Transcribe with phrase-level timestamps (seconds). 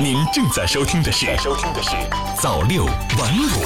[0.00, 1.90] 您正在收听的是《收听的是
[2.40, 3.64] 早六晚五》。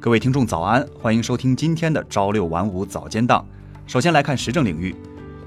[0.00, 3.46] 各位听众早安，欢迎收听今天的朝六晚五早间档。
[3.86, 4.94] 首先来看时政领域，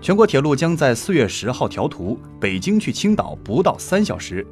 [0.01, 4.45] 全国铁路将在四月十号调图，北京去青岛不到三小时。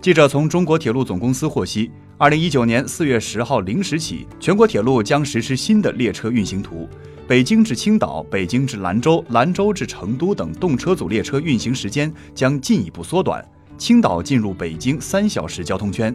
[0.00, 6.88] 记者从中国铁路总公司获悉，二零一九年四月十号零时起，全国铁路将实施新的列车运行图，
[7.30, 13.40] 北京至青岛、北京至兰州、兰州至成都等动车组列车运行时间将进一步缩短，
[13.78, 16.12] 青岛进入北京三小时交通圈。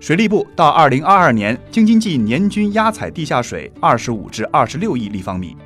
[0.00, 5.56] 水利部到二零二二年京津冀年均压采地下水二十五至二十六亿立方米。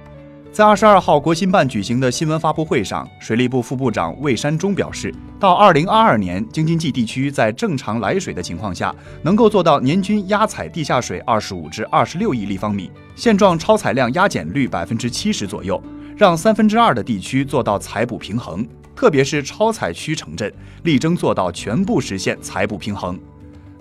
[0.52, 5.10] 在二十二号国新办举行的新闻发布会上，水利部副部长魏山忠表示，
[5.42, 15.82] 到二零二二年，京津冀地区在正常来水的情况下，能够做到年均压采地下水二十五至二十六亿立方米，现状超采量压减率百分之七十左右，
[16.16, 18.64] 让三分之二的地区做到采补平衡，
[18.94, 20.52] 特别是超采区城镇，
[20.84, 23.18] 力争做到全部实现采补平衡。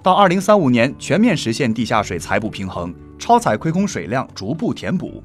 [0.02, 5.24] 到二零三五年，全面实现地下水采补平衡，超采亏空水量逐步填补。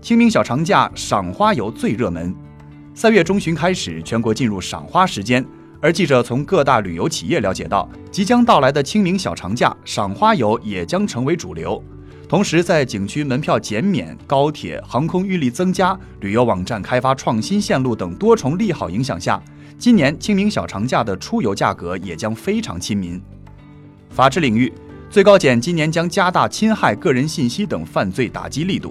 [0.00, 2.34] 清明小长假赏花游最热门，
[2.98, 5.44] 三月中旬开始，全国进入赏花时间。
[5.82, 11.84] 而记者从各大旅游企业了解到，即将到来的清明小长假，赏花游也将成为主流。
[12.26, 19.38] 同时，在景区门票减免、高铁、航空运力增加、旅游网站开发创新线路等多重利好影响下，
[19.76, 23.20] 今年清明小长假的出游价格也将非常亲民。
[24.08, 24.72] 法治领域，
[25.10, 28.90] 最高检今年将加大侵害个人信息等犯罪打击力度。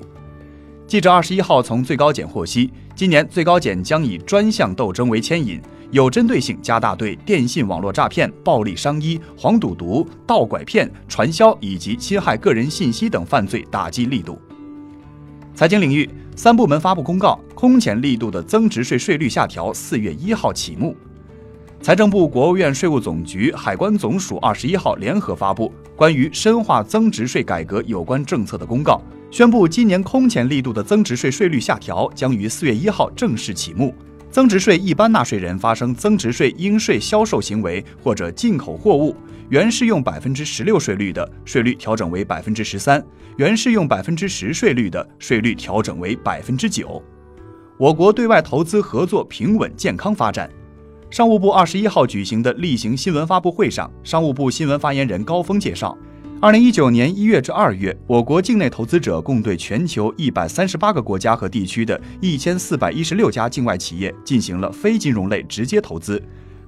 [0.87, 14.39] 记者二十一号从最高检获悉，今年最高检将以专项斗争为牵引，有针对性加大对电信网络诈骗、暴力伤医、黄赌毒、盗拐骗、传销以及侵害个人信息等犯罪打击力度。
[15.55, 20.95] 财经领域，三部门发布公告，空前力度的增值税税率下调四月一号启幕。
[21.81, 29.01] 财政部、国务院税务总局、海关总署二十一号联合发布关于深化增值税改革有关政策的公告。
[29.35, 33.93] 宣布，今年空前力度的增值税税率下调将于四月一号正式启幕。
[34.31, 39.13] 增值税一般纳税人发生增值税应税销售行为或者进口货物，
[39.49, 43.01] 原适用百分之十六税率的，税率调整为百分之十三；
[43.35, 47.03] 原适用百分之十税率的，税率调整为百分之九。
[47.77, 50.49] 我国对外投资合作平稳健康发展。
[51.11, 55.97] 商务部二十一号举行的例行新闻发布会上，商务部新闻发言人高峰介绍。
[56.41, 66.21] 二零一九年一月至二月，我国境内投资者共对全球一百三十八个国家和地区的一千四百一十六家境外企业进行了非金融类直接投资，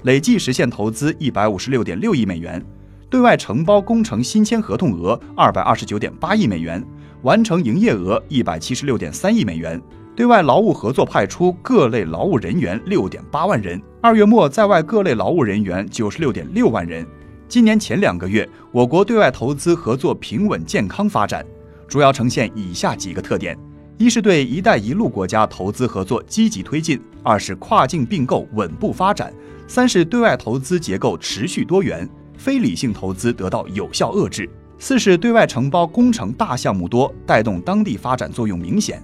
[0.03, 2.63] 累计实现投资一百五十六点六亿美元，
[3.09, 6.83] 对外承包工程新签合同额二百二十九点八亿美元，
[7.23, 9.79] 完成营业额一百七十六点三亿美元，
[10.15, 17.05] 对外劳务合作派出各类劳务人员六点八万人，二月末在外各类劳务人员九十六点六万人。
[17.49, 21.45] 今年前两个月，我国对外投资合作平稳健康发展，
[21.87, 23.57] 主要呈现以下几个特点：
[23.97, 29.31] 一是对“一带一路”国家投资合作积极推进；二是跨境并购稳步发展；
[29.65, 32.07] 三是对外投资结构持续多元，
[32.37, 34.43] 非理性投资得到有效遏制；
[34.77, 39.01] 四是对外承包工程大项目多，带动当地发展作用明显。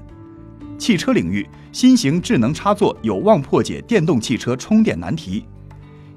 [0.78, 5.46] 汽车领域，新型智能插座有望破解电动汽车充电难题。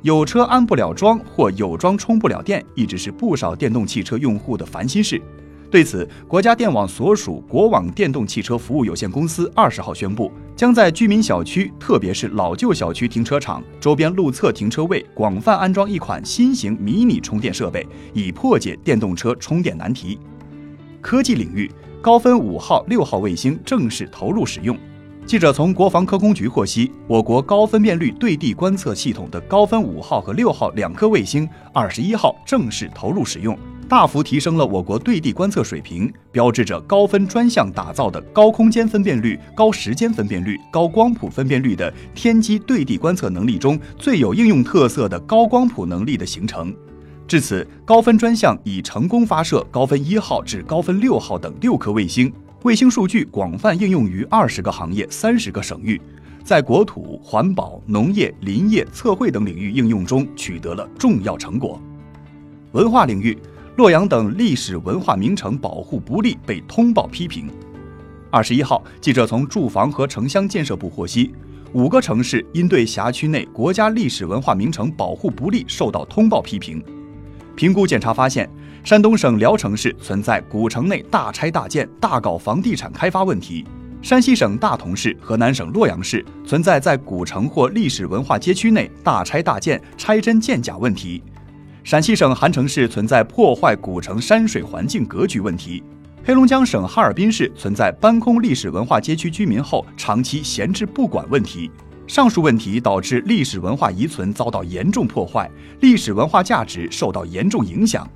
[0.07, 5.21] 有车安不了桩或有桩充不了电，一直是不少电动汽车用户的烦心事。
[5.69, 17.85] 对此，国家电网所属国网电动汽车服务有限公司二十号宣布，将在居民小区，特别是老旧小区停车场周边路侧停车位广泛安装一款新型迷你充电设备，
[18.15, 20.21] 以破解电动车充电难题。
[21.01, 21.69] 科技领域，
[22.01, 24.79] 高分五号、六号卫星正式投入使用。
[25.27, 46.73] 记者从国防科工局获悉，我国高分辨率对地观测系统的高分五号和六号两颗卫星，二十一号正式投入使用，大幅提升了我国对地观测水平，标志着高分专项打造的高空间分辨率、高时间分辨率、高光谱分辨率的天基对地观测能力中最有应用特色的高光谱能力的形成。
[47.27, 52.33] 至此，高分专项已成功发射高分一号至高分六号等六颗卫星。
[52.67, 56.03] 卫星数据广泛应用于二十个行业、三十个省域，
[56.43, 61.81] 在国土、环保、农业、林业、测绘等领域应用中取得了重要成果。
[62.73, 63.39] 文化领域，
[63.77, 67.49] 洛阳等历史文化名城保护不力被通报批评。
[68.33, 71.33] 二十一号，记者从住房和城乡建设部获悉，
[71.73, 76.83] 五个城市因对辖区内国家历史文化名城保护不力受到通报批评。
[77.57, 78.49] 评估检查发现。
[78.85, 83.67] 山东省聊城市存在古城内大拆大建、大搞房地产开发问题。
[84.01, 91.21] 山西省大同市、河南省洛阳市存在在古城或历史文化街区内大拆大建、拆真建假问题；
[91.83, 95.83] 陕西省韩城市存在破坏古城山水环境格局问题；
[96.25, 101.69] 黑龙江省哈尔滨市存在搬空历史文化街区居民后长期闲置不管问题。
[102.07, 105.51] 上述问题导致历史文化遗存遭到严重破坏，
[105.81, 108.09] 历史文化价值受到严重影响。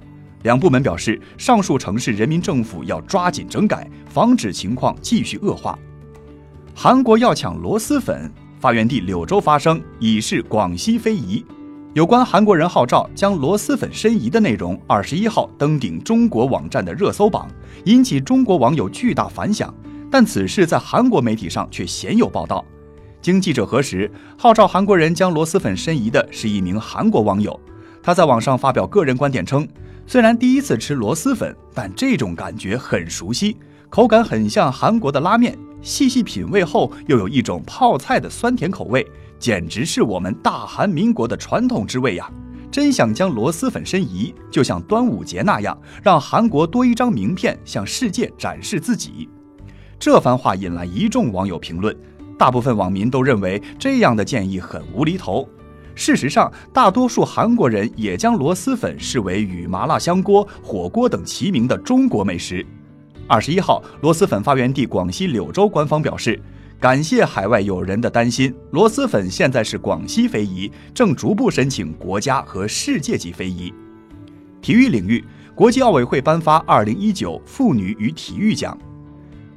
[0.42, 5.78] 两部门表示，上述城市人民政府要抓紧整改，防止情况继续恶化。
[6.74, 11.44] 韩国要抢螺蛳粉，发源地柳州发生，已是广西非遗。
[11.92, 17.48] 有关韩国人号召将螺蛳粉申遗的内容，二十一号登顶中国网站的热搜榜，
[17.84, 19.74] 引起中国网友巨大反响。
[20.08, 22.64] 但此事在韩国媒体上却鲜有报道。
[23.22, 27.58] 经记者核实，号召韩国人将螺蛳粉申遗的是一名韩国网友。
[28.02, 29.68] 他在网上发表个人观点称，
[30.06, 33.58] 虽然第一次吃螺蛳粉，但这种感觉很熟悉，
[33.90, 39.06] 口感很像韩国的拉面，细细品味后又有一种泡菜的酸甜口味，
[39.38, 42.30] 简直是我们大韩民国的传统之味呀！
[42.70, 49.28] 真想将螺蛳粉申遗，就像端午节那样，让韩国多一张名片，向世界展示自己。
[49.98, 51.94] 这番话引来一众网友评论。
[52.40, 55.46] 大部分网民都认为这样的建议很无厘头。
[55.94, 62.66] 事实上，大多数韩国人也将螺蛳粉视为与麻辣香锅、火锅等齐名的中国美食。
[63.28, 66.40] 二十一号，螺蛳粉发源地广西柳州官方表示，
[66.80, 73.70] 感谢海外友人的担心，螺蛳粉现在是广西非遗，正逐步申请国家和世界级非遗。
[74.62, 75.22] 体育领域，
[75.54, 78.78] 国际奥委会颁发二零一九妇女与体育奖。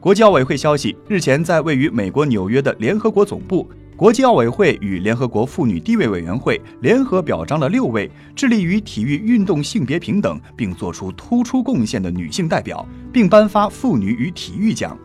[0.03, 3.65] 国际奥委会消息，日前在位于美国纽约的联合国总部，
[3.95, 14.99] 国际奥委会与联合国妇女地位委员会联合表彰了六位致力于体育运动性别平等并做出突出贡献的女性代表，并颁发妇女与体育奖。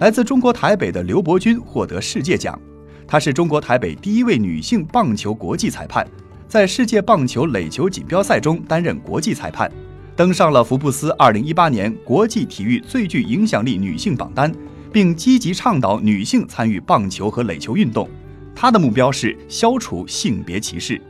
[0.00, 2.60] 来自中国台北的刘伯钧获得世界奖，
[3.06, 6.04] 她是中国台北第一位女性棒球国际裁判，
[6.48, 9.70] 在世界棒球垒球锦标赛中担任国际裁判。
[10.14, 14.52] 登上了福布斯2018年国际体育最具影响力女性榜单，
[14.92, 18.08] 并积极倡导女性参与棒球和垒球运动。
[18.54, 21.00] 她的目标是消除性别歧视。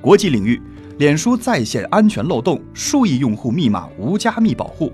[0.00, 0.62] 国际领域，
[0.98, 4.92] 脸书在线安全漏洞，数亿用户密码无加密保护。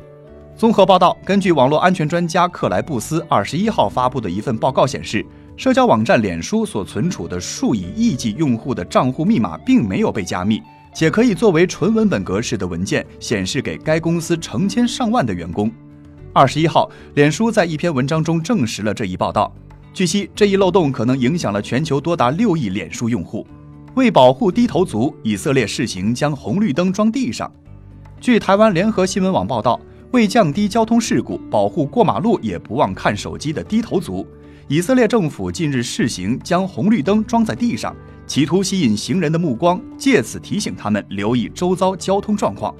[0.57, 5.25] 综合报道，根据网络安全专家克莱布斯21号发布的一份报告显示，
[5.57, 10.63] 社交网站脸书所存储的数以亿计用户的账户密码并没有被加密。
[10.93, 15.71] 且可以作为纯文本格式的文件显示给该公司成千上万的员工。
[16.33, 19.53] 二十一号，脸书在一篇文章中证实了这一报道。
[19.93, 23.47] 据悉，这一漏洞可能影响了全球多达六亿脸书用户。
[23.95, 27.51] 为保护低头族，以色列试行将红绿灯装地上。
[28.21, 29.81] 据台湾联合新闻网报道，
[30.12, 34.27] 为降低交通事故，保护过马路也不忘看手机的低头族，
[34.67, 37.95] 以色列政府近日试行将红绿灯装在地上。
[38.27, 42.75] 企图吸引行人的目光，借此提醒他们留意周遭交通状况。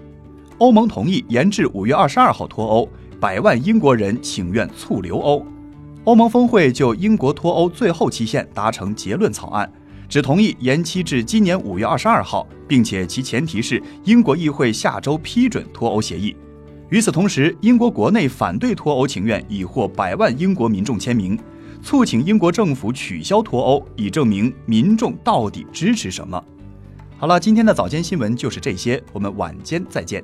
[0.59, 2.88] 欧盟同意延至五月二十二号脱欧，
[3.21, 5.44] 百万英国人请愿促留欧。
[6.05, 9.71] 欧盟峰会就英国脱欧最后期限达成结论草案，
[10.09, 16.35] 只同意延期至今年五月二十二号，并且其前提是英国议会下周批准脱欧协议。
[16.91, 21.39] 与此同时，英国国内反对脱欧请愿已获百万英国民众签名。
[21.83, 26.43] 促请英国政府取消脱欧，以证明民众到底支持什么。
[27.17, 30.23] 好了，今天的早间新闻就是这些，我们晚间再见。